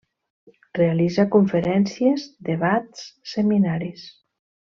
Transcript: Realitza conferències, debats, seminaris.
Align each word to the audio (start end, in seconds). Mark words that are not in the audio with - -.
Realitza 0.77 1.25
conferències, 1.35 2.25
debats, 2.49 3.05
seminaris. 3.35 4.09